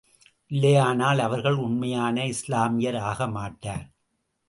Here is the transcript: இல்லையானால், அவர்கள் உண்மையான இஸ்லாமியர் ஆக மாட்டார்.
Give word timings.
இல்லையானால், 0.51 1.19
அவர்கள் 1.19 1.57
உண்மையான 1.57 2.25
இஸ்லாமியர் 2.25 2.99
ஆக 3.01 3.27
மாட்டார். 3.27 3.85